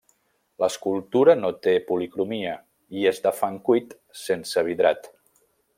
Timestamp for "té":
1.67-1.75